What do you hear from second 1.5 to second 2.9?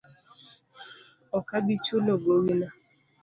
abi chulo gowi no